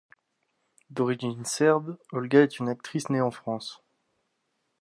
[0.89, 3.83] D'origine serbe, Olga est une actrice née en France.